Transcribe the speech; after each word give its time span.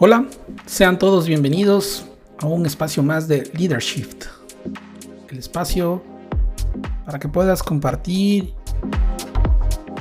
Hola, 0.00 0.26
sean 0.66 0.98
todos 0.98 1.28
bienvenidos 1.28 2.04
a 2.40 2.46
un 2.46 2.66
espacio 2.66 3.00
más 3.04 3.28
de 3.28 3.48
Leadership. 3.54 4.08
El 5.28 5.38
espacio 5.38 6.02
para 7.06 7.20
que 7.20 7.28
puedas 7.28 7.62
compartir 7.62 8.54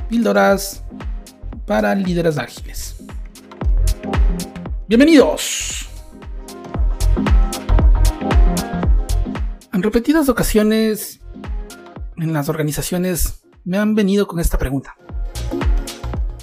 píldoras 0.09 0.83
para 1.67 1.93
líderes 1.93 2.39
ágiles. 2.39 2.95
Bienvenidos. 4.87 5.87
En 9.73 9.83
repetidas 9.83 10.27
ocasiones 10.27 11.21
en 12.17 12.33
las 12.33 12.49
organizaciones 12.49 13.43
me 13.63 13.77
han 13.77 13.93
venido 13.93 14.25
con 14.25 14.39
esta 14.39 14.57
pregunta. 14.57 14.97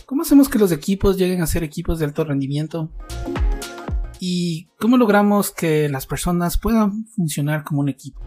¿Cómo 0.07 0.23
hacemos 0.23 0.49
que 0.49 0.59
los 0.59 0.71
equipos 0.71 1.17
lleguen 1.17 1.43
a 1.43 1.47
ser 1.49 1.65
equipos 1.65 1.99
de 1.99 2.05
alto 2.05 2.25
rendimiento? 2.25 2.91
¿Y 4.23 4.69
cómo 4.79 4.99
logramos 4.99 5.51
que 5.51 5.89
las 5.89 6.07
personas 6.07 6.59
puedan 6.59 7.07
funcionar 7.07 7.65
como 7.65 7.81
un 7.81 7.89
equipo? 7.89 8.21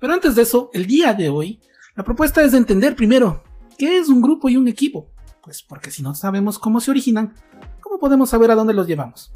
Pero 0.00 0.12
antes 0.12 0.34
de 0.34 0.42
eso, 0.42 0.68
el 0.72 0.86
día 0.86 1.14
de 1.14 1.28
hoy, 1.28 1.60
la 1.94 2.02
propuesta 2.02 2.42
es 2.42 2.50
de 2.50 2.58
entender 2.58 2.96
primero 2.96 3.44
qué 3.78 3.98
es 3.98 4.08
un 4.08 4.20
grupo 4.20 4.48
y 4.48 4.56
un 4.56 4.66
equipo. 4.66 5.12
Pues 5.44 5.62
porque 5.62 5.92
si 5.92 6.02
no 6.02 6.16
sabemos 6.16 6.58
cómo 6.58 6.80
se 6.80 6.90
originan, 6.90 7.34
¿cómo 7.80 8.00
podemos 8.00 8.30
saber 8.30 8.50
a 8.50 8.56
dónde 8.56 8.74
los 8.74 8.88
llevamos? 8.88 9.30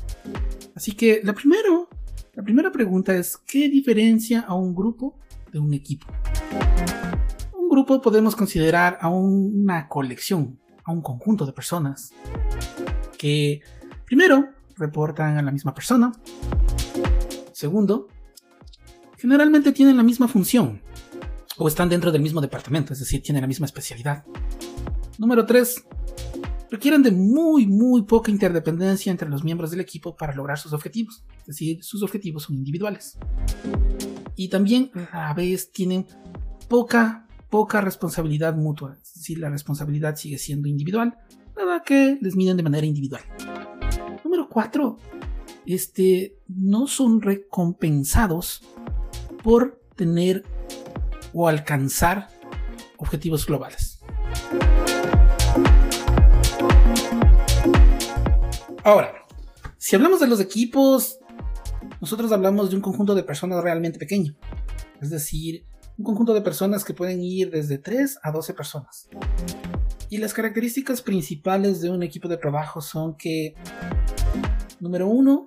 Así 0.74 0.90
que 0.90 1.20
la, 1.22 1.32
primero, 1.32 1.88
la 2.32 2.42
primera 2.42 2.72
pregunta 2.72 3.14
es, 3.14 3.36
¿qué 3.36 3.68
diferencia 3.68 4.40
a 4.40 4.54
un 4.54 4.74
grupo 4.74 5.20
de 5.52 5.60
un 5.60 5.72
equipo? 5.72 6.08
Un 7.56 7.68
grupo 7.68 8.02
podemos 8.02 8.34
considerar 8.34 8.98
a 9.00 9.08
una 9.08 9.86
colección, 9.88 10.58
a 10.82 10.90
un 10.90 11.00
conjunto 11.00 11.46
de 11.46 11.52
personas 11.52 12.12
que 13.16 13.60
primero 14.04 14.48
reportan 14.76 15.38
a 15.38 15.42
la 15.42 15.50
misma 15.50 15.74
persona. 15.74 16.12
Segundo, 17.52 18.08
generalmente 19.16 19.72
tienen 19.72 19.96
la 19.96 20.02
misma 20.02 20.28
función 20.28 20.82
o 21.56 21.68
están 21.68 21.88
dentro 21.88 22.10
del 22.10 22.22
mismo 22.22 22.40
departamento, 22.40 22.92
es 22.92 22.98
decir, 22.98 23.22
tienen 23.22 23.42
la 23.42 23.46
misma 23.46 23.66
especialidad. 23.66 24.24
Número 25.18 25.46
3. 25.46 25.84
Requieren 26.70 27.02
de 27.02 27.12
muy, 27.12 27.66
muy 27.66 28.02
poca 28.02 28.30
interdependencia 28.30 29.12
entre 29.12 29.28
los 29.28 29.44
miembros 29.44 29.70
del 29.70 29.80
equipo 29.80 30.16
para 30.16 30.34
lograr 30.34 30.58
sus 30.58 30.72
objetivos, 30.72 31.24
es 31.40 31.46
decir, 31.46 31.84
sus 31.84 32.02
objetivos 32.02 32.42
son 32.44 32.56
individuales. 32.56 33.16
Y 34.34 34.48
también 34.48 34.90
a 35.12 35.32
vez 35.34 35.70
tienen 35.70 36.06
poca, 36.68 37.28
poca 37.48 37.80
responsabilidad 37.80 38.56
mutua, 38.56 38.98
es 39.00 39.14
decir, 39.14 39.38
la 39.38 39.50
responsabilidad 39.50 40.16
sigue 40.16 40.38
siendo 40.38 40.66
individual, 40.66 41.16
nada 41.56 41.82
que 41.84 42.18
les 42.20 42.34
miden 42.34 42.56
de 42.56 42.64
manera 42.64 42.86
individual. 42.86 43.22
4. 44.54 44.98
Este, 45.66 46.38
no 46.46 46.86
son 46.86 47.20
recompensados 47.20 48.62
por 49.42 49.80
tener 49.96 50.44
o 51.32 51.48
alcanzar 51.48 52.28
objetivos 52.96 53.46
globales. 53.46 54.00
Ahora, 58.84 59.12
si 59.76 59.96
hablamos 59.96 60.20
de 60.20 60.28
los 60.28 60.40
equipos, 60.40 61.18
nosotros 62.00 62.30
hablamos 62.30 62.70
de 62.70 62.76
un 62.76 62.82
conjunto 62.82 63.14
de 63.14 63.24
personas 63.24 63.62
realmente 63.62 63.98
pequeño. 63.98 64.36
Es 65.00 65.10
decir, 65.10 65.66
un 65.98 66.04
conjunto 66.04 66.32
de 66.32 66.42
personas 66.42 66.84
que 66.84 66.94
pueden 66.94 67.22
ir 67.22 67.50
desde 67.50 67.78
3 67.78 68.20
a 68.22 68.30
12 68.30 68.54
personas. 68.54 69.08
Y 70.10 70.18
las 70.18 70.32
características 70.32 71.02
principales 71.02 71.80
de 71.80 71.90
un 71.90 72.02
equipo 72.04 72.28
de 72.28 72.36
trabajo 72.36 72.80
son 72.80 73.16
que, 73.16 73.54
número 74.84 75.08
uno, 75.08 75.46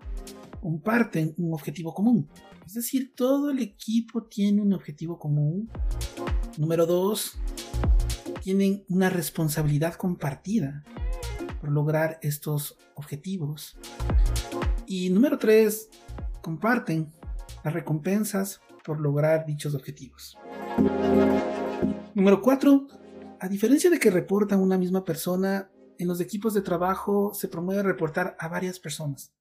comparten 0.59 1.35
un 1.37 1.53
objetivo 1.53 1.93
común. 1.93 2.27
Es 2.65 2.73
decir, 2.73 3.13
todo 3.15 3.51
el 3.51 3.59
equipo 3.59 4.23
tiene 4.23 4.61
un 4.61 4.73
objetivo 4.73 5.19
común. 5.19 5.69
Número 6.57 6.87
dos, 6.87 7.37
tienen 8.41 8.83
una 8.89 9.09
responsabilidad 9.09 9.93
compartida 9.93 10.83
por 11.61 11.71
lograr 11.71 12.17
estos 12.23 12.77
objetivos. 12.95 13.77
Y 14.87 15.11
número 15.11 15.37
tres, 15.37 15.89
comparten 16.41 17.13
las 17.63 17.73
recompensas 17.73 18.59
por 18.83 18.99
lograr 18.99 19.45
dichos 19.45 19.75
objetivos. 19.75 20.35
Número 22.15 22.41
cuatro, 22.41 22.87
a 23.39 23.47
diferencia 23.47 23.91
de 23.91 23.99
que 23.99 24.09
reportan 24.09 24.59
una 24.61 24.79
misma 24.79 25.05
persona, 25.05 25.69
en 25.99 26.07
los 26.07 26.21
equipos 26.21 26.53
de 26.53 26.61
trabajo 26.61 27.33
se 27.33 27.47
promueve 27.47 27.83
reportar 27.83 28.35
a 28.39 28.47
varias 28.47 28.79
personas. 28.79 29.31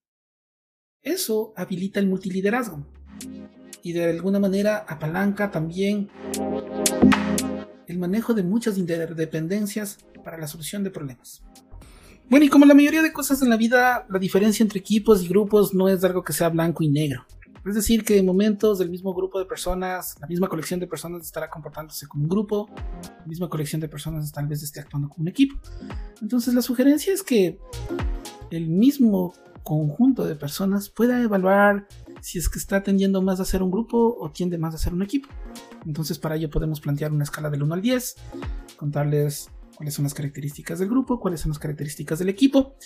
Eso 1.02 1.52
habilita 1.56 2.00
el 2.00 2.08
multiliderazgo 2.08 2.84
y 3.82 3.92
de 3.92 4.10
alguna 4.10 4.40
manera 4.40 4.84
apalanca 4.88 5.50
también 5.50 6.10
el 7.86 7.98
manejo 7.98 8.34
de 8.34 8.42
muchas 8.42 8.78
interdependencias 8.78 9.98
para 10.24 10.38
la 10.38 10.48
solución 10.48 10.82
de 10.82 10.90
problemas. 10.90 11.42
Bueno, 12.28 12.44
y 12.44 12.48
como 12.48 12.66
la 12.66 12.74
mayoría 12.74 13.02
de 13.02 13.12
cosas 13.12 13.40
en 13.42 13.50
la 13.50 13.56
vida, 13.56 14.04
la 14.08 14.18
diferencia 14.18 14.64
entre 14.64 14.80
equipos 14.80 15.22
y 15.22 15.28
grupos 15.28 15.72
no 15.72 15.88
es 15.88 16.02
algo 16.02 16.24
que 16.24 16.32
sea 16.32 16.48
blanco 16.48 16.82
y 16.82 16.88
negro. 16.88 17.24
Es 17.66 17.74
decir, 17.74 18.04
que 18.04 18.18
en 18.18 18.26
momentos 18.26 18.78
del 18.78 18.90
mismo 18.90 19.12
grupo 19.12 19.40
de 19.40 19.44
personas, 19.44 20.16
la 20.20 20.28
misma 20.28 20.48
colección 20.48 20.78
de 20.78 20.86
personas 20.86 21.22
estará 21.22 21.50
comportándose 21.50 22.06
como 22.06 22.22
un 22.22 22.28
grupo, 22.28 22.70
la 23.02 23.26
misma 23.26 23.48
colección 23.48 23.80
de 23.80 23.88
personas 23.88 24.30
tal 24.30 24.46
vez 24.46 24.62
esté 24.62 24.80
actuando 24.80 25.08
como 25.08 25.22
un 25.22 25.28
equipo. 25.28 25.56
Entonces 26.22 26.54
la 26.54 26.62
sugerencia 26.62 27.12
es 27.12 27.22
que 27.22 27.58
el 28.50 28.68
mismo 28.68 29.34
conjunto 29.64 30.24
de 30.24 30.36
personas 30.36 30.88
pueda 30.88 31.20
evaluar 31.20 31.88
si 32.20 32.38
es 32.38 32.48
que 32.48 32.60
está 32.60 32.84
tendiendo 32.84 33.20
más 33.20 33.40
a 33.40 33.44
ser 33.44 33.64
un 33.64 33.72
grupo 33.72 34.16
o 34.18 34.30
tiende 34.30 34.58
más 34.58 34.74
a 34.76 34.78
ser 34.78 34.94
un 34.94 35.02
equipo. 35.02 35.28
Entonces 35.84 36.20
para 36.20 36.36
ello 36.36 36.48
podemos 36.50 36.80
plantear 36.80 37.12
una 37.12 37.24
escala 37.24 37.50
del 37.50 37.64
1 37.64 37.74
al 37.74 37.82
10, 37.82 38.16
contarles 38.76 39.50
cuáles 39.74 39.92
son 39.92 40.04
las 40.04 40.14
características 40.14 40.78
del 40.78 40.88
grupo, 40.88 41.18
cuáles 41.18 41.40
son 41.40 41.50
las 41.50 41.58
características 41.58 42.20
del 42.20 42.28
equipo, 42.28 42.76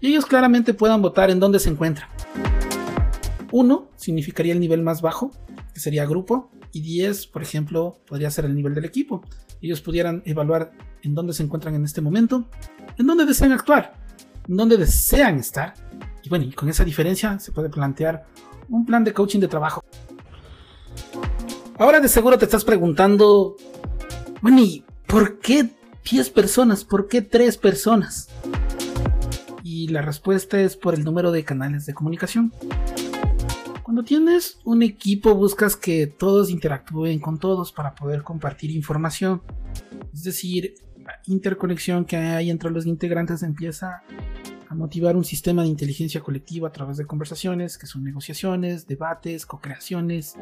y 0.00 0.08
ellos 0.08 0.26
claramente 0.26 0.74
puedan 0.74 1.02
votar 1.02 1.30
en 1.30 1.40
dónde 1.40 1.58
se 1.58 1.70
encuentran. 1.70 2.08
1 3.52 3.90
significaría 3.96 4.52
el 4.52 4.60
nivel 4.60 4.82
más 4.82 5.02
bajo, 5.02 5.30
que 5.72 5.80
sería 5.80 6.06
grupo, 6.06 6.50
y 6.72 6.80
10, 6.80 7.28
por 7.28 7.42
ejemplo, 7.42 7.98
podría 8.06 8.30
ser 8.30 8.44
el 8.44 8.54
nivel 8.54 8.74
del 8.74 8.84
equipo. 8.84 9.22
Ellos 9.60 9.80
pudieran 9.80 10.22
evaluar 10.24 10.72
en 11.02 11.14
dónde 11.14 11.32
se 11.32 11.42
encuentran 11.42 11.74
en 11.74 11.84
este 11.84 12.00
momento, 12.00 12.48
en 12.96 13.06
dónde 13.06 13.24
desean 13.24 13.52
actuar, 13.52 13.94
en 14.48 14.56
dónde 14.56 14.76
desean 14.76 15.38
estar 15.38 15.74
y 16.22 16.28
bueno, 16.28 16.44
y 16.44 16.52
con 16.52 16.68
esa 16.68 16.84
diferencia 16.84 17.38
se 17.38 17.52
puede 17.52 17.68
plantear 17.68 18.26
un 18.68 18.84
plan 18.84 19.04
de 19.04 19.12
coaching 19.12 19.40
de 19.40 19.48
trabajo. 19.48 19.82
Ahora 21.78 22.00
de 22.00 22.08
seguro 22.08 22.38
te 22.38 22.44
estás 22.44 22.64
preguntando, 22.64 23.56
bueno, 24.42 24.60
¿y 24.60 24.84
por 25.06 25.38
qué 25.38 25.70
10 26.10 26.30
personas? 26.30 26.84
¿Por 26.84 27.08
qué 27.08 27.22
3 27.22 27.56
personas? 27.56 28.28
Y 29.62 29.88
la 29.88 30.02
respuesta 30.02 30.60
es 30.60 30.76
por 30.76 30.94
el 30.94 31.04
número 31.04 31.30
de 31.30 31.44
canales 31.44 31.86
de 31.86 31.94
comunicación. 31.94 32.52
Cuando 33.88 34.04
tienes 34.04 34.58
un 34.64 34.82
equipo 34.82 35.34
buscas 35.34 35.74
que 35.74 36.06
todos 36.06 36.50
interactúen 36.50 37.20
con 37.20 37.38
todos 37.38 37.72
para 37.72 37.94
poder 37.94 38.22
compartir 38.22 38.70
información. 38.70 39.40
Es 40.12 40.24
decir, 40.24 40.74
la 40.98 41.14
interconexión 41.24 42.04
que 42.04 42.18
hay 42.18 42.50
entre 42.50 42.70
los 42.70 42.84
integrantes 42.84 43.42
empieza 43.42 44.02
a 44.68 44.74
motivar 44.74 45.16
un 45.16 45.24
sistema 45.24 45.62
de 45.62 45.68
inteligencia 45.68 46.20
colectiva 46.20 46.68
a 46.68 46.70
través 46.70 46.98
de 46.98 47.06
conversaciones, 47.06 47.78
que 47.78 47.86
son 47.86 48.04
negociaciones, 48.04 48.86
debates, 48.86 49.46
co-creaciones. 49.46 50.34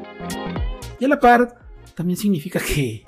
Y 0.99 1.05
a 1.05 1.07
la 1.07 1.17
par, 1.17 1.57
también 1.95 2.17
significa 2.17 2.59
que 2.59 3.05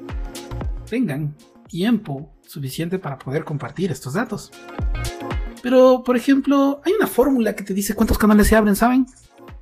tengan 0.90 1.36
tiempo 1.68 2.32
suficiente 2.48 2.98
para 2.98 3.20
poder 3.20 3.44
compartir 3.44 3.92
estos 3.92 4.14
datos. 4.14 4.52
Pero, 5.62 6.02
por 6.06 6.16
ejemplo, 6.16 6.80
hay 6.86 6.94
una 6.94 7.08
fórmula 7.08 7.58
que 7.58 7.66
te 7.66 7.74
dice 7.74 7.94
cuántos 7.94 8.18
canales 8.18 8.48
se 8.48 8.56
abren, 8.56 8.78
¿saben? 8.78 9.06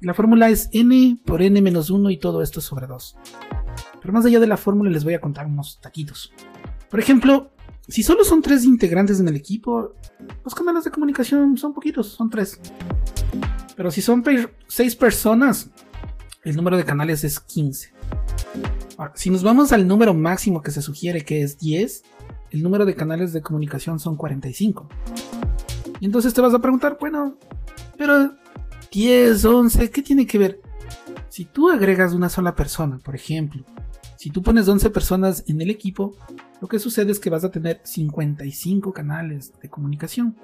La 0.01 0.13
fórmula 0.13 0.49
es 0.49 0.69
n 0.73 1.17
por 1.25 1.41
n 1.41 1.61
menos 1.61 1.89
1 1.89 2.11
y 2.11 2.17
todo 2.17 2.41
esto 2.41 2.59
es 2.59 2.65
sobre 2.65 2.85
2. 2.85 3.17
Pero 3.99 4.13
más 4.13 4.25
allá 4.25 4.39
de 4.39 4.47
la 4.47 4.57
fórmula 4.57 4.91
les 4.91 5.03
voy 5.03 5.15
a 5.15 5.21
contar 5.21 5.47
unos 5.47 5.79
taquitos. 5.81 6.31
Por 6.89 6.99
ejemplo, 6.99 7.51
si 7.87 8.03
solo 8.03 8.23
son 8.23 8.41
tres 8.41 8.63
integrantes 8.63 9.19
en 9.19 9.27
el 9.27 9.35
equipo, 9.35 9.93
los 10.43 10.53
canales 10.53 10.83
de 10.83 10.91
comunicación 10.91 11.57
son 11.57 11.73
poquitos, 11.73 12.07
son 12.07 12.29
tres. 12.29 12.59
Pero 13.75 13.89
si 13.91 14.01
son 14.01 14.23
seis 14.67 14.95
personas, 14.95 15.69
el 16.43 16.55
número 16.55 16.77
de 16.77 16.85
canales 16.85 17.23
es 17.23 17.39
15. 17.39 17.93
Ahora, 18.97 19.13
si 19.15 19.29
nos 19.29 19.43
vamos 19.43 19.71
al 19.71 19.87
número 19.87 20.13
máximo 20.13 20.61
que 20.61 20.71
se 20.71 20.81
sugiere, 20.81 21.25
que 21.25 21.41
es 21.41 21.57
10, 21.59 22.03
el 22.51 22.63
número 22.63 22.85
de 22.85 22.95
canales 22.95 23.33
de 23.33 23.41
comunicación 23.41 23.99
son 23.99 24.15
45. 24.15 24.87
Y 25.99 26.05
entonces 26.05 26.33
te 26.33 26.41
vas 26.41 26.53
a 26.53 26.59
preguntar, 26.59 26.97
bueno, 26.99 27.37
pero 27.97 28.35
10, 28.91 29.45
11, 29.45 29.91
¿qué 29.91 30.01
tiene 30.01 30.25
que 30.25 30.37
ver? 30.37 30.61
Si 31.29 31.45
tú 31.45 31.69
agregas 31.69 32.13
una 32.13 32.29
sola 32.29 32.55
persona, 32.55 32.99
por 32.99 33.15
ejemplo, 33.15 33.63
Si 34.17 34.31
tú 34.31 34.41
pones 34.41 34.67
11 34.67 34.89
personas 34.89 35.43
en 35.47 35.61
el 35.61 35.69
equipo, 35.69 36.17
lo 36.59 36.67
que 36.67 36.79
sucede 36.79 37.11
es 37.11 37.19
que 37.19 37.29
vas 37.29 37.43
a 37.43 37.51
tener 37.51 37.81
55 37.83 38.91
canales 38.91 39.53
de 39.61 39.69
comunicación. 39.69 40.35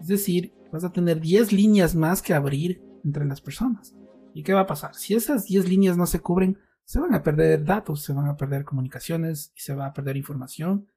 Es 0.00 0.08
decir, 0.08 0.52
vas 0.72 0.82
a 0.82 0.92
tener 0.92 1.20
10 1.20 1.52
líneas 1.52 1.94
más 1.94 2.22
que 2.22 2.34
abrir 2.34 2.82
entre 3.04 3.24
las 3.24 3.40
personas. 3.40 3.94
¿Y 4.34 4.42
qué 4.42 4.52
va 4.52 4.62
a 4.62 4.66
pasar? 4.66 4.96
Si 4.96 5.14
esas 5.14 5.44
10 5.44 5.68
líneas 5.68 5.96
no 5.96 6.06
se 6.06 6.18
cubren, 6.18 6.58
se 6.84 6.98
van 6.98 7.14
a 7.14 7.22
perder 7.22 7.64
datos, 7.64 8.02
se 8.02 8.12
van 8.12 8.26
a 8.26 8.36
perder 8.36 8.64
comunicaciones 8.64 9.52
y 9.54 9.60
se 9.60 9.74
va 9.74 9.86
a 9.86 9.92
perder 9.92 10.16
información. 10.16 10.88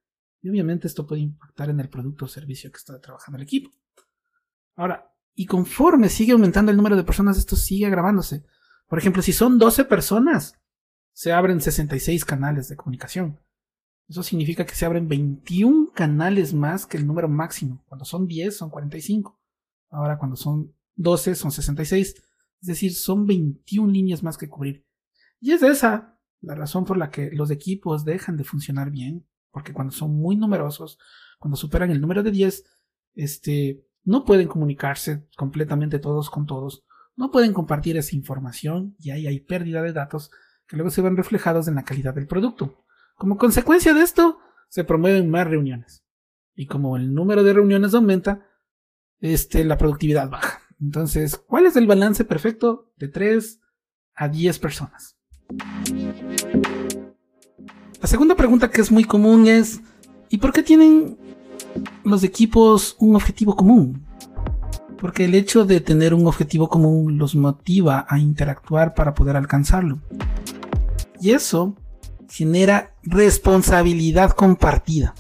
Y 0.41 0.49
obviamente 0.49 0.87
esto 0.87 1.05
puede 1.05 1.21
impactar 1.21 1.69
en 1.69 1.79
el 1.79 1.89
producto 1.89 2.25
o 2.25 2.27
servicio 2.27 2.71
que 2.71 2.77
está 2.77 2.99
trabajando 2.99 3.37
el 3.37 3.43
equipo. 3.43 3.69
Ahora, 4.75 5.10
y 5.35 5.45
conforme 5.45 6.09
sigue 6.09 6.33
aumentando 6.33 6.71
el 6.71 6.77
número 6.77 6.95
de 6.95 7.03
personas, 7.03 7.37
esto 7.37 7.55
sigue 7.55 7.85
agravándose. 7.85 8.43
Por 8.87 8.99
ejemplo, 8.99 9.21
si 9.21 9.33
son 9.33 9.57
12 9.57 9.85
personas, 9.85 10.59
se 11.13 11.31
abren 11.31 11.61
66 11.61 12.25
canales 12.25 12.67
de 12.67 12.75
comunicación. 12.75 13.39
Eso 14.07 14.23
significa 14.23 14.65
que 14.65 14.75
se 14.75 14.85
abren 14.85 15.07
21 15.07 15.91
canales 15.93 16.53
más 16.53 16.85
que 16.85 16.97
el 16.97 17.07
número 17.07 17.29
máximo. 17.29 17.81
Cuando 17.87 18.03
son 18.03 18.27
10 18.27 18.57
son 18.57 18.69
45. 18.69 19.39
Ahora 19.89 20.17
cuando 20.17 20.35
son 20.35 20.75
12 20.95 21.35
son 21.35 21.51
66. 21.51 22.15
Es 22.61 22.67
decir, 22.67 22.93
son 22.93 23.25
21 23.25 23.91
líneas 23.91 24.21
más 24.23 24.37
que 24.37 24.49
cubrir. 24.49 24.85
Y 25.39 25.51
es 25.51 25.63
esa 25.63 26.19
la 26.41 26.55
razón 26.55 26.85
por 26.85 26.97
la 26.97 27.09
que 27.09 27.31
los 27.31 27.51
equipos 27.51 28.03
dejan 28.03 28.35
de 28.35 28.43
funcionar 28.43 28.91
bien. 28.91 29.25
Porque 29.51 29.73
cuando 29.73 29.93
son 29.93 30.15
muy 30.15 30.35
numerosos, 30.35 30.97
cuando 31.39 31.55
superan 31.55 31.91
el 31.91 32.01
número 32.01 32.23
de 32.23 32.31
10, 32.31 32.65
este, 33.15 33.85
no 34.03 34.25
pueden 34.25 34.47
comunicarse 34.47 35.27
completamente 35.37 35.99
todos 35.99 36.29
con 36.29 36.45
todos. 36.45 36.83
No 37.15 37.31
pueden 37.31 37.53
compartir 37.53 37.97
esa 37.97 38.15
información 38.15 38.95
y 38.99 39.11
ahí 39.11 39.27
hay 39.27 39.39
pérdida 39.39 39.81
de 39.81 39.93
datos 39.93 40.31
que 40.67 40.77
luego 40.77 40.89
se 40.89 41.01
ven 41.01 41.17
reflejados 41.17 41.67
en 41.67 41.75
la 41.75 41.83
calidad 41.83 42.13
del 42.13 42.27
producto. 42.27 42.85
Como 43.15 43.37
consecuencia 43.37 43.93
de 43.93 44.01
esto, 44.01 44.39
se 44.69 44.83
promueven 44.83 45.29
más 45.29 45.47
reuniones. 45.47 46.03
Y 46.55 46.65
como 46.67 46.97
el 46.97 47.13
número 47.13 47.43
de 47.43 47.53
reuniones 47.53 47.93
aumenta, 47.93 48.47
este, 49.19 49.63
la 49.65 49.77
productividad 49.77 50.29
baja. 50.29 50.61
Entonces, 50.79 51.37
¿cuál 51.37 51.65
es 51.65 51.75
el 51.75 51.87
balance 51.87 52.25
perfecto? 52.25 52.91
De 52.97 53.07
3 53.07 53.59
a 54.15 54.29
10 54.29 54.59
personas. 54.59 55.17
La 58.01 58.07
segunda 58.07 58.35
pregunta 58.35 58.71
que 58.71 58.81
es 58.81 58.91
muy 58.91 59.03
común 59.03 59.45
es, 59.47 59.81
¿y 60.29 60.39
por 60.39 60.53
qué 60.53 60.63
tienen 60.63 61.17
los 62.03 62.23
equipos 62.23 62.95
un 62.99 63.15
objetivo 63.15 63.55
común? 63.55 64.05
Porque 64.99 65.25
el 65.25 65.35
hecho 65.35 65.65
de 65.65 65.81
tener 65.81 66.13
un 66.13 66.27
objetivo 66.27 66.69
común 66.69 67.17
los 67.17 67.35
motiva 67.35 68.05
a 68.07 68.19
interactuar 68.19 68.93
para 68.93 69.13
poder 69.13 69.35
alcanzarlo. 69.35 69.99
Y 71.19 71.31
eso 71.31 71.75
genera 72.29 72.93
responsabilidad 73.03 74.31
compartida. 74.31 75.13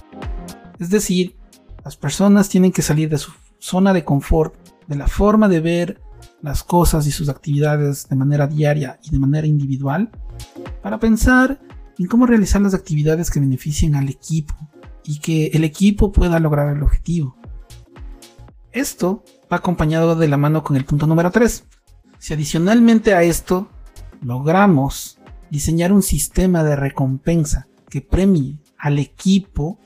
Es 0.79 0.89
decir, 0.89 1.35
las 1.83 1.97
personas 1.97 2.49
tienen 2.49 2.71
que 2.71 2.81
salir 2.81 3.09
de 3.09 3.17
su 3.17 3.31
zona 3.59 3.93
de 3.93 4.05
confort, 4.05 4.55
de 4.87 4.95
la 4.95 5.07
forma 5.07 5.47
de 5.47 5.59
ver 5.59 6.01
las 6.41 6.63
cosas 6.63 7.05
y 7.07 7.11
sus 7.11 7.29
actividades 7.29 8.07
de 8.09 8.15
manera 8.15 8.47
diaria 8.47 8.99
y 9.03 9.11
de 9.11 9.19
manera 9.19 9.47
individual, 9.47 10.09
para 10.81 10.99
pensar 10.99 11.59
en 11.97 12.07
cómo 12.07 12.25
realizar 12.25 12.61
las 12.61 12.73
actividades 12.73 13.29
que 13.29 13.39
beneficien 13.39 13.95
al 13.95 14.09
equipo 14.09 14.55
y 15.03 15.19
que 15.19 15.47
el 15.47 15.63
equipo 15.63 16.11
pueda 16.11 16.39
lograr 16.39 16.75
el 16.75 16.83
objetivo. 16.83 17.37
Esto 18.71 19.23
va 19.51 19.57
acompañado 19.57 20.15
de 20.15 20.27
la 20.27 20.37
mano 20.37 20.63
con 20.63 20.77
el 20.77 20.85
punto 20.85 21.07
número 21.07 21.31
3. 21.31 21.65
Si 22.19 22.33
adicionalmente 22.33 23.13
a 23.13 23.23
esto 23.23 23.69
logramos 24.21 25.19
diseñar 25.49 25.91
un 25.91 26.01
sistema 26.01 26.63
de 26.63 26.75
recompensa 26.75 27.67
que 27.89 28.01
premie 28.01 28.59
al 28.77 28.99
equipo, 28.99 29.79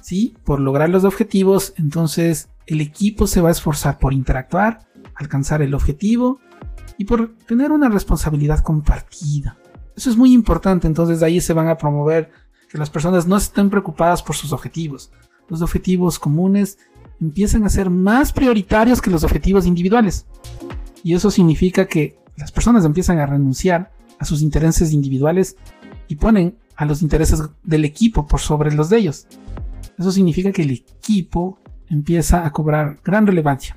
¿sí? 0.00 0.36
Por 0.44 0.60
lograr 0.60 0.88
los 0.88 1.04
objetivos, 1.04 1.74
entonces 1.76 2.48
el 2.66 2.80
equipo 2.80 3.26
se 3.26 3.40
va 3.40 3.48
a 3.48 3.52
esforzar 3.52 3.98
por 3.98 4.12
interactuar, 4.12 4.86
alcanzar 5.14 5.62
el 5.62 5.74
objetivo 5.74 6.38
y 6.98 7.04
por 7.04 7.34
tener 7.46 7.72
una 7.72 7.88
responsabilidad 7.88 8.60
compartida. 8.60 9.58
Eso 9.96 10.10
es 10.10 10.16
muy 10.16 10.32
importante, 10.32 10.86
entonces 10.86 11.20
de 11.20 11.26
ahí 11.26 11.40
se 11.40 11.52
van 11.52 11.68
a 11.68 11.78
promover 11.78 12.30
que 12.76 12.80
las 12.80 12.90
personas 12.90 13.26
no 13.26 13.38
estén 13.38 13.70
preocupadas 13.70 14.22
por 14.22 14.36
sus 14.36 14.52
objetivos. 14.52 15.10
Los 15.48 15.62
objetivos 15.62 16.18
comunes 16.18 16.76
empiezan 17.22 17.64
a 17.64 17.70
ser 17.70 17.88
más 17.88 18.34
prioritarios 18.34 19.00
que 19.00 19.10
los 19.10 19.24
objetivos 19.24 19.64
individuales. 19.64 20.26
Y 21.02 21.14
eso 21.14 21.30
significa 21.30 21.86
que 21.86 22.18
las 22.36 22.52
personas 22.52 22.84
empiezan 22.84 23.18
a 23.18 23.24
renunciar 23.24 23.92
a 24.18 24.26
sus 24.26 24.42
intereses 24.42 24.92
individuales 24.92 25.56
y 26.06 26.16
ponen 26.16 26.58
a 26.76 26.84
los 26.84 27.00
intereses 27.00 27.40
del 27.62 27.86
equipo 27.86 28.26
por 28.26 28.40
sobre 28.40 28.74
los 28.74 28.90
de 28.90 28.98
ellos. 28.98 29.26
Eso 29.98 30.12
significa 30.12 30.52
que 30.52 30.60
el 30.60 30.72
equipo 30.72 31.58
empieza 31.88 32.44
a 32.44 32.52
cobrar 32.52 32.98
gran 33.02 33.26
relevancia. 33.26 33.74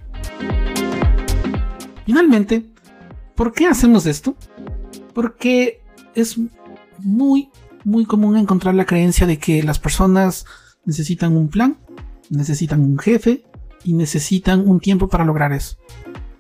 Finalmente, 2.06 2.66
¿por 3.34 3.54
qué 3.54 3.68
hacemos 3.68 4.06
esto? 4.06 4.36
Porque 5.14 5.82
es 6.16 6.38
muy, 6.98 7.50
muy 7.90 8.06
común 8.06 8.38
encontrar 8.38 8.76
la 8.76 8.86
creencia 8.86 9.26
de 9.28 9.38
que 9.38 9.64
las 9.64 9.80
personas 9.80 10.46
necesitan 10.86 11.36
un 11.36 11.50
plan, 11.50 11.78
necesitan 12.30 12.82
un 12.82 12.98
jefe 12.98 13.44
y 13.84 13.94
necesitan 13.94 14.68
un 14.68 14.80
tiempo 14.80 15.08
para 15.08 15.26
lograr 15.26 15.52
eso. 15.54 15.78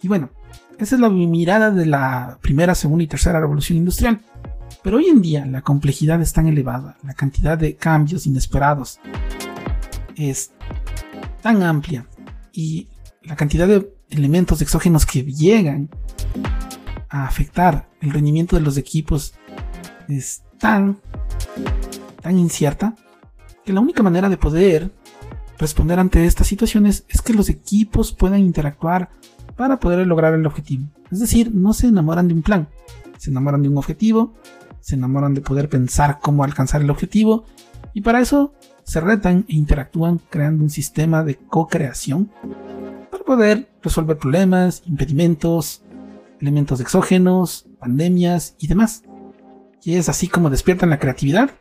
Y 0.01 0.07
bueno, 0.07 0.29
esa 0.77 0.95
es 0.95 1.01
la 1.01 1.09
mirada 1.09 1.71
de 1.71 1.85
la 1.85 2.37
primera, 2.41 2.75
segunda 2.75 3.03
y 3.03 3.07
tercera 3.07 3.39
revolución 3.39 3.77
industrial. 3.77 4.21
Pero 4.83 4.97
hoy 4.97 5.07
en 5.07 5.21
día 5.21 5.45
la 5.45 5.61
complejidad 5.61 6.21
es 6.21 6.31
tan 6.31 6.47
elevada, 6.47 6.97
la 7.03 7.13
cantidad 7.13 7.57
de 7.57 7.75
cambios 7.75 8.25
inesperados 8.25 8.99
es 10.15 10.51
tan 11.41 11.63
amplia 11.63 12.05
y 12.53 12.87
la 13.23 13.35
cantidad 13.35 13.67
de 13.67 13.91
elementos 14.09 14.61
exógenos 14.61 15.05
que 15.05 15.23
llegan 15.23 15.89
a 17.09 17.25
afectar 17.25 17.89
el 18.01 18.11
rendimiento 18.11 18.55
de 18.55 18.61
los 18.61 18.77
equipos 18.77 19.33
es 20.07 20.43
tan, 20.59 20.99
tan 22.21 22.37
incierta 22.37 22.95
que 23.65 23.73
la 23.73 23.81
única 23.81 24.03
manera 24.03 24.29
de 24.29 24.37
poder 24.37 24.91
responder 25.57 25.99
ante 25.99 26.25
estas 26.25 26.47
situaciones 26.47 27.05
es 27.09 27.21
que 27.21 27.33
los 27.33 27.49
equipos 27.49 28.13
puedan 28.13 28.39
interactuar 28.39 29.09
para 29.55 29.79
poder 29.79 30.07
lograr 30.07 30.33
el 30.33 30.45
objetivo. 30.45 30.87
Es 31.11 31.19
decir, 31.19 31.53
no 31.53 31.73
se 31.73 31.87
enamoran 31.87 32.27
de 32.27 32.33
un 32.33 32.41
plan, 32.41 32.69
se 33.17 33.29
enamoran 33.29 33.61
de 33.61 33.69
un 33.69 33.77
objetivo, 33.77 34.33
se 34.79 34.95
enamoran 34.95 35.33
de 35.33 35.41
poder 35.41 35.69
pensar 35.69 36.19
cómo 36.21 36.43
alcanzar 36.43 36.81
el 36.81 36.89
objetivo 36.89 37.45
y 37.93 38.01
para 38.01 38.21
eso 38.21 38.53
se 38.83 39.01
retan 39.01 39.45
e 39.49 39.55
interactúan 39.55 40.19
creando 40.29 40.63
un 40.63 40.69
sistema 40.69 41.23
de 41.23 41.35
co-creación 41.35 42.31
para 43.11 43.23
poder 43.23 43.69
resolver 43.83 44.17
problemas, 44.17 44.81
impedimentos, 44.85 45.83
elementos 46.39 46.79
exógenos, 46.79 47.67
pandemias 47.79 48.55
y 48.59 48.67
demás. 48.67 49.03
Y 49.83 49.95
es 49.95 50.09
así 50.09 50.27
como 50.27 50.49
despiertan 50.49 50.89
la 50.89 50.99
creatividad 50.99 51.51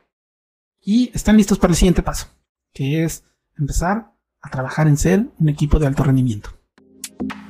y 0.80 1.10
están 1.14 1.36
listos 1.36 1.58
para 1.58 1.72
el 1.72 1.76
siguiente 1.76 2.02
paso, 2.02 2.26
que 2.72 3.04
es 3.04 3.24
empezar 3.58 4.12
a 4.40 4.50
trabajar 4.50 4.86
en 4.86 4.96
ser 4.96 5.26
un 5.38 5.48
equipo 5.48 5.78
de 5.78 5.86
alto 5.86 6.04
rendimiento. 6.04 6.50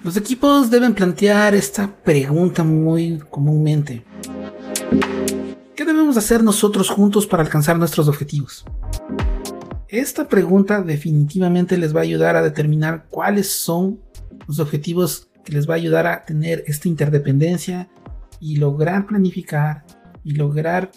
Los 0.03 0.17
equipos 0.17 0.71
deben 0.71 0.95
plantear 0.95 1.55
esta 1.55 1.95
pregunta 2.03 2.65
muy 2.65 3.23
comúnmente. 3.31 4.05
¿Qué 5.77 5.85
debemos 5.85 6.17
hacer 6.17 6.43
nosotros 6.43 6.89
juntos 6.89 7.27
para 7.27 7.43
alcanzar 7.43 7.79
nuestros 7.79 8.09
objetivos? 8.09 8.65
Esta 9.89 10.29
pregunta 10.29 10.83
definitivamente 10.83 11.79
les 11.79 11.95
va 11.95 12.01
a 12.01 12.05
ayudar 12.05 12.37
a 12.37 12.43
determinar 12.43 13.07
cuáles 13.11 13.51
son 13.51 14.01
los 14.47 14.59
objetivos 14.61 15.29
que 15.45 15.53
les 15.53 15.69
va 15.69 15.75
a 15.75 15.77
ayudar 15.77 16.07
a 16.07 16.25
tener 16.25 16.65
esta 16.67 16.89
interdependencia 16.89 17.89
y 18.41 18.57
lograr 18.57 19.07
planificar 19.07 19.85
y 20.25 20.33
lograr 20.33 20.91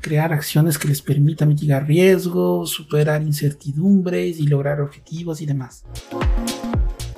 crear 0.00 0.32
acciones 0.32 0.78
que 0.78 0.88
les 0.88 1.02
permitan 1.02 1.48
mitigar 1.48 1.86
riesgos, 1.86 2.70
superar 2.70 3.22
incertidumbres 3.22 4.38
y 4.38 4.46
lograr 4.46 4.80
objetivos 4.80 5.40
y 5.40 5.46
demás. 5.46 5.84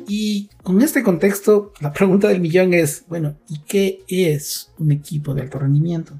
Y 0.06 0.50
con 0.62 0.82
este 0.82 1.02
contexto, 1.02 1.72
la 1.80 1.92
pregunta 1.92 2.28
del 2.28 2.40
millón 2.40 2.74
es, 2.74 3.04
bueno, 3.08 3.36
¿y 3.48 3.60
qué 3.60 4.04
es 4.08 4.72
un 4.78 4.92
equipo 4.92 5.34
de 5.34 5.42
alto 5.42 5.58
rendimiento? 5.58 6.14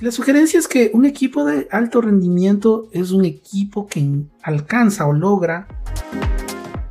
La 0.00 0.10
sugerencia 0.10 0.58
es 0.58 0.66
que 0.66 0.90
un 0.94 1.04
equipo 1.04 1.44
de 1.44 1.68
alto 1.70 2.00
rendimiento 2.00 2.88
es 2.92 3.12
un 3.12 3.24
equipo 3.24 3.86
que 3.86 4.24
alcanza 4.42 5.06
o 5.06 5.12
logra 5.12 5.68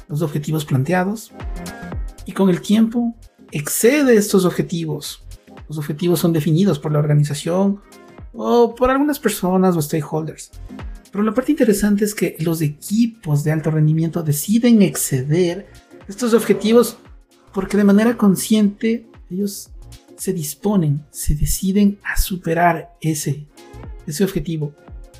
los 0.07 0.21
objetivos 0.21 0.65
planteados 0.65 1.31
y 2.25 2.31
con 2.31 2.49
el 2.49 2.61
tiempo 2.61 3.15
excede 3.51 4.15
estos 4.15 4.45
objetivos. 4.45 5.25
Los 5.67 5.77
objetivos 5.77 6.19
son 6.19 6.33
definidos 6.33 6.79
por 6.79 6.91
la 6.91 6.99
organización 6.99 7.81
o 8.33 8.73
por 8.75 8.89
algunas 8.89 9.19
personas 9.19 9.75
o 9.75 9.81
stakeholders. 9.81 10.51
Pero 11.11 11.23
la 11.23 11.33
parte 11.33 11.51
interesante 11.51 12.05
es 12.05 12.15
que 12.15 12.35
los 12.39 12.61
equipos 12.61 13.43
de 13.43 13.51
alto 13.51 13.71
rendimiento 13.71 14.23
deciden 14.23 14.81
exceder 14.81 15.67
estos 16.07 16.33
objetivos 16.33 16.97
porque 17.53 17.77
de 17.77 17.83
manera 17.83 18.17
consciente 18.17 19.07
ellos 19.29 19.71
se 20.15 20.33
disponen, 20.33 21.03
se 21.09 21.35
deciden 21.35 21.99
a 22.03 22.17
superar 22.17 22.95
ese 23.01 23.47
ese 24.07 24.23
objetivo. 24.23 24.73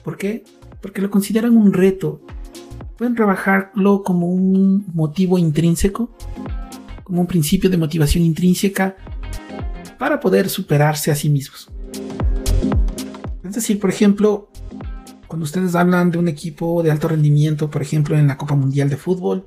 ¿Por 0.03 0.17
qué? 0.17 0.43
Porque 0.81 1.01
lo 1.01 1.09
consideran 1.09 1.57
un 1.57 1.73
reto. 1.73 2.21
Pueden 2.97 3.15
trabajarlo 3.15 4.03
como 4.03 4.27
un 4.27 4.85
motivo 4.93 5.37
intrínseco, 5.37 6.11
como 7.03 7.21
un 7.21 7.27
principio 7.27 7.69
de 7.69 7.77
motivación 7.77 8.23
intrínseca 8.23 8.95
para 9.97 10.19
poder 10.19 10.49
superarse 10.49 11.11
a 11.11 11.15
sí 11.15 11.29
mismos. 11.29 11.69
Es 13.51 13.55
decir, 13.55 13.81
por 13.81 13.89
ejemplo, 13.89 14.49
cuando 15.27 15.43
ustedes 15.43 15.75
hablan 15.75 16.09
de 16.09 16.17
un 16.17 16.29
equipo 16.29 16.81
de 16.83 16.89
alto 16.89 17.09
rendimiento, 17.09 17.69
por 17.69 17.81
ejemplo, 17.81 18.17
en 18.17 18.25
la 18.25 18.37
Copa 18.37 18.55
Mundial 18.55 18.89
de 18.89 18.95
Fútbol, 18.95 19.45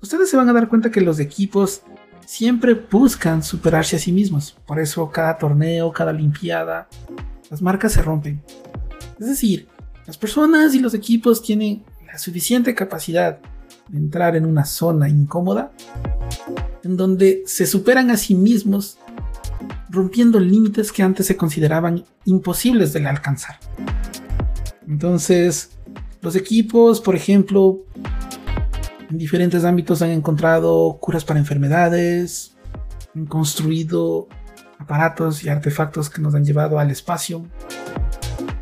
ustedes 0.00 0.30
se 0.30 0.38
van 0.38 0.48
a 0.48 0.54
dar 0.54 0.70
cuenta 0.70 0.90
que 0.90 1.02
los 1.02 1.20
equipos 1.20 1.82
siempre 2.24 2.72
buscan 2.72 3.42
superarse 3.42 3.96
a 3.96 3.98
sí 3.98 4.10
mismos. 4.10 4.56
Por 4.66 4.80
eso 4.80 5.10
cada 5.10 5.36
torneo, 5.36 5.92
cada 5.92 6.12
Olimpiada, 6.12 6.88
las 7.50 7.60
marcas 7.60 7.92
se 7.92 8.00
rompen. 8.00 8.42
Es 9.20 9.26
decir, 9.26 9.68
las 10.06 10.16
personas 10.16 10.74
y 10.74 10.80
los 10.80 10.94
equipos 10.94 11.42
tienen 11.42 11.84
la 12.06 12.16
suficiente 12.16 12.74
capacidad 12.74 13.38
de 13.88 13.98
entrar 13.98 14.34
en 14.34 14.46
una 14.46 14.64
zona 14.64 15.10
incómoda 15.10 15.72
en 16.82 16.96
donde 16.96 17.42
se 17.44 17.66
superan 17.66 18.10
a 18.10 18.16
sí 18.16 18.34
mismos 18.34 18.96
rompiendo 19.88 20.40
límites 20.40 20.92
que 20.92 21.02
antes 21.02 21.26
se 21.26 21.36
consideraban 21.36 22.04
imposibles 22.24 22.92
de 22.92 23.06
alcanzar. 23.06 23.58
Entonces, 24.86 25.78
los 26.22 26.36
equipos, 26.36 27.00
por 27.00 27.14
ejemplo, 27.14 27.84
en 29.10 29.18
diferentes 29.18 29.64
ámbitos 29.64 30.02
han 30.02 30.10
encontrado 30.10 30.98
curas 31.00 31.24
para 31.24 31.38
enfermedades, 31.38 32.56
han 33.14 33.26
construido 33.26 34.28
aparatos 34.78 35.44
y 35.44 35.48
artefactos 35.48 36.10
que 36.10 36.20
nos 36.20 36.34
han 36.34 36.44
llevado 36.44 36.78
al 36.78 36.90
espacio, 36.90 37.46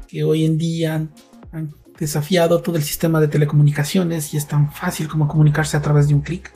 que 0.07 0.25
hoy 0.25 0.45
en 0.45 0.59
día 0.59 1.09
han 1.52 1.75
desafiado 1.99 2.61
todo 2.61 2.76
el 2.76 2.83
sistema 2.83 3.21
de 3.21 3.28
telecomunicaciones 3.28 4.35
y 4.35 4.37
es 4.37 4.47
tan 4.47 4.73
fácil 4.73 5.09
como 5.09 5.28
comunicarse 5.28 5.76
a 5.76 5.83
través 5.83 6.09
de 6.09 6.14
un 6.14 6.21
clic. 6.21 6.52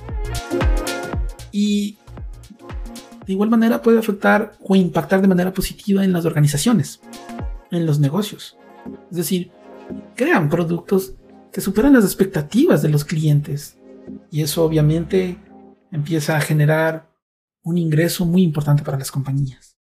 Y 1.53 1.99
de 3.29 3.35
igual 3.35 3.51
manera 3.51 3.83
puede 3.83 3.99
afectar 3.99 4.55
o 4.65 4.75
impactar 4.75 5.21
de 5.21 5.29
manera 5.29 5.53
positiva 5.53 6.03
en 6.03 6.15
las 6.15 6.25
organizaciones, 6.25 7.03
en 7.71 7.85
los 7.85 8.01
negocios. 8.01 8.57
Es 9.11 9.19
decir, 9.19 9.51
crean 10.17 10.49
productos 10.49 11.13
que 11.53 11.61
superan 11.61 11.93
las 11.93 12.05
expectativas 12.05 12.81
de 12.81 12.89
los 12.89 13.05
clientes 13.05 13.77
y 14.31 14.41
eso 14.41 14.65
obviamente 14.65 15.37
empieza 15.93 16.39
a 16.39 16.41
generar 16.41 17.11
un 17.63 17.77
ingreso 17.77 18.25
muy 18.25 18.43
importante 18.43 18.83
para 18.83 18.99
las 18.99 19.11
compañías. 19.11 19.77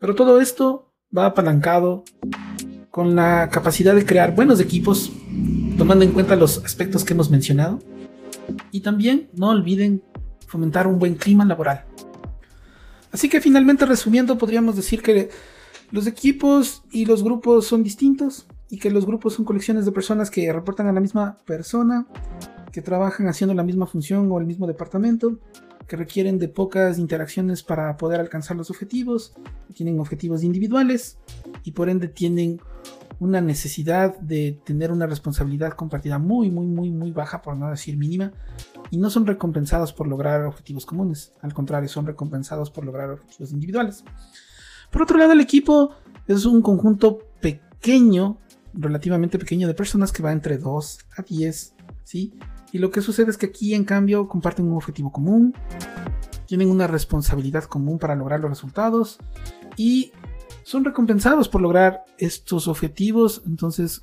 Pero 0.00 0.16
todo 0.16 0.40
esto 0.40 0.92
va 1.16 1.26
apalancado 1.26 2.02
con 2.90 3.14
la 3.14 3.50
capacidad 3.52 3.94
de 3.94 4.04
crear 4.04 4.34
buenos 4.34 4.58
equipos, 4.58 5.12
tomando 5.78 6.04
en 6.04 6.10
cuenta 6.10 6.34
los 6.34 6.64
aspectos 6.64 7.04
que 7.04 7.12
hemos 7.12 7.30
mencionado. 7.30 7.78
Y 8.72 8.80
también 8.80 9.30
no 9.32 9.50
olviden 9.50 10.02
fomentar 10.48 10.88
un 10.88 10.98
buen 10.98 11.14
clima 11.14 11.44
laboral. 11.44 11.84
Así 13.14 13.28
que 13.28 13.40
finalmente 13.40 13.86
resumiendo 13.86 14.36
podríamos 14.38 14.74
decir 14.74 15.00
que 15.00 15.30
los 15.92 16.08
equipos 16.08 16.82
y 16.90 17.04
los 17.04 17.22
grupos 17.22 17.64
son 17.64 17.84
distintos 17.84 18.48
y 18.68 18.80
que 18.80 18.90
los 18.90 19.06
grupos 19.06 19.34
son 19.34 19.44
colecciones 19.44 19.84
de 19.84 19.92
personas 19.92 20.32
que 20.32 20.52
reportan 20.52 20.88
a 20.88 20.92
la 20.92 20.98
misma 20.98 21.38
persona 21.46 22.08
que 22.72 22.82
trabajan 22.82 23.28
haciendo 23.28 23.54
la 23.54 23.62
misma 23.62 23.86
función 23.86 24.32
o 24.32 24.40
el 24.40 24.46
mismo 24.46 24.66
departamento, 24.66 25.38
que 25.94 25.98
requieren 25.98 26.40
de 26.40 26.48
pocas 26.48 26.98
interacciones 26.98 27.62
para 27.62 27.96
poder 27.96 28.18
alcanzar 28.20 28.56
los 28.56 28.68
objetivos, 28.68 29.32
tienen 29.74 30.00
objetivos 30.00 30.42
individuales 30.42 31.18
y 31.62 31.70
por 31.70 31.88
ende 31.88 32.08
tienen 32.08 32.60
una 33.20 33.40
necesidad 33.40 34.18
de 34.18 34.58
tener 34.64 34.90
una 34.90 35.06
responsabilidad 35.06 35.74
compartida 35.74 36.18
muy, 36.18 36.50
muy, 36.50 36.66
muy, 36.66 36.90
muy 36.90 37.12
baja, 37.12 37.42
por 37.42 37.56
no 37.56 37.70
decir 37.70 37.96
mínima, 37.96 38.32
y 38.90 38.98
no 38.98 39.08
son 39.08 39.24
recompensados 39.24 39.92
por 39.92 40.08
lograr 40.08 40.42
objetivos 40.46 40.84
comunes, 40.84 41.32
al 41.42 41.54
contrario, 41.54 41.88
son 41.88 42.06
recompensados 42.06 42.72
por 42.72 42.84
lograr 42.84 43.10
objetivos 43.10 43.52
individuales. 43.52 44.02
Por 44.90 45.02
otro 45.02 45.16
lado, 45.16 45.32
el 45.32 45.40
equipo 45.40 45.94
es 46.26 46.44
un 46.44 46.60
conjunto 46.60 47.20
pequeño, 47.40 48.38
relativamente 48.72 49.38
pequeño, 49.38 49.68
de 49.68 49.74
personas 49.74 50.10
que 50.10 50.24
va 50.24 50.32
entre 50.32 50.58
2 50.58 50.98
a 51.16 51.22
10, 51.22 51.74
¿sí? 52.02 52.34
Y 52.74 52.78
lo 52.78 52.90
que 52.90 53.02
sucede 53.02 53.30
es 53.30 53.38
que 53.38 53.46
aquí, 53.46 53.72
en 53.72 53.84
cambio, 53.84 54.26
comparten 54.26 54.66
un 54.66 54.74
objetivo 54.74 55.12
común, 55.12 55.54
tienen 56.44 56.68
una 56.68 56.88
responsabilidad 56.88 57.62
común 57.62 58.00
para 58.00 58.16
lograr 58.16 58.40
los 58.40 58.50
resultados 58.50 59.20
y 59.76 60.10
son 60.64 60.84
recompensados 60.84 61.48
por 61.48 61.60
lograr 61.60 62.04
estos 62.18 62.66
objetivos, 62.66 63.42
entonces 63.46 64.02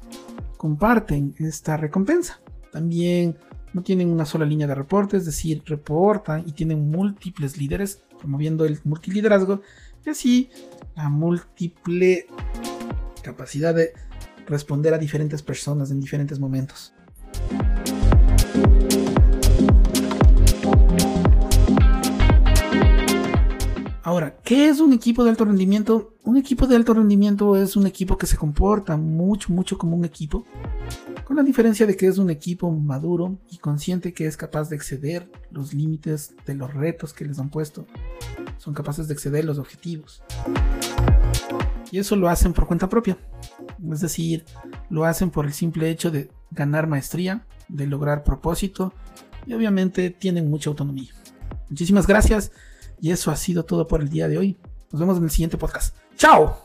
comparten 0.56 1.36
esta 1.40 1.76
recompensa. 1.76 2.40
También 2.72 3.38
no 3.74 3.84
tienen 3.84 4.10
una 4.10 4.24
sola 4.24 4.46
línea 4.46 4.68
de 4.68 4.76
reporte, 4.76 5.18
es 5.18 5.26
decir, 5.26 5.62
reportan 5.66 6.46
y 6.48 6.54
tienen 6.54 6.90
múltiples 6.90 7.58
líderes 7.58 8.02
promoviendo 8.20 8.64
el 8.64 8.80
multiliderazgo 8.86 9.60
y 10.06 10.12
así 10.12 10.50
la 10.96 11.10
múltiple 11.10 12.26
capacidad 13.22 13.76
de 13.76 13.92
responder 14.48 14.94
a 14.94 14.98
diferentes 14.98 15.42
personas 15.42 15.92
en 15.92 16.00
diferentes 16.00 16.40
momentos. 16.40 16.94
Ahora, 24.04 24.36
¿qué 24.44 24.68
es 24.68 24.80
un 24.80 24.94
equipo 24.94 25.24
de 25.24 25.30
alto 25.30 25.46
rendimiento? 25.46 26.16
Un 26.24 26.36
equipo 26.36 26.66
de 26.66 26.76
alto 26.76 26.96
rendimiento 26.96 27.56
es 27.56 27.76
un 27.76 27.86
equipo 27.86 28.18
que 28.18 28.26
se 28.26 28.36
comporta 28.36 28.98
mucho, 28.98 29.54
mucho 29.54 29.78
como 29.78 29.96
un 29.96 30.06
equipo, 30.06 30.44
con 31.24 31.36
la 31.36 31.44
diferencia 31.44 31.86
de 31.86 31.96
que 31.96 32.08
es 32.08 32.18
un 32.18 32.32
equipo 32.32 32.72
maduro 32.72 33.38
y 33.52 33.60
consciente 33.60 34.12
que 34.12 34.26
es 34.26 34.38
capaz 34.38 34.70
de 34.70 34.76
exceder 34.76 35.30
los 35.52 35.76
límites 35.76 36.34
de 36.48 36.56
los 36.56 36.74
retos 36.74 37.14
que 37.14 37.26
les 37.26 37.38
han 37.38 37.50
puesto. 37.50 37.86
Son 38.58 38.74
capaces 38.74 39.08
de 39.08 39.14
exceder 39.14 39.46
los 39.46 39.60
objetivos. 39.60 40.24
Y 41.92 42.00
eso 42.00 42.16
lo 42.16 42.28
hacen 42.28 42.54
por 42.54 42.66
cuenta 42.66 42.90
propia. 42.90 43.20
Es 43.92 44.02
decir, 44.02 44.46
lo 44.90 45.06
hacen 45.06 45.30
por 45.30 45.46
el 45.46 45.54
simple 45.54 45.92
hecho 45.92 46.10
de 46.10 46.32
ganar 46.50 46.88
maestría, 46.88 47.46
de 47.68 47.86
lograr 47.86 48.24
propósito 48.24 48.94
y 49.46 49.54
obviamente 49.54 50.10
tienen 50.10 50.50
mucha 50.50 50.72
autonomía. 50.72 51.12
Muchísimas 51.70 52.08
gracias. 52.08 52.52
Y 53.02 53.12
eso 53.12 53.32
ha 53.32 53.36
sido 53.36 53.66
todo 53.66 53.88
por 53.88 54.02
el 54.02 54.10
día 54.10 54.28
de 54.28 54.38
hoy. 54.38 54.58
Nos 54.92 55.00
vemos 55.00 55.18
en 55.18 55.24
el 55.24 55.32
siguiente 55.32 55.58
podcast. 55.58 55.96
¡Chao! 56.16 56.58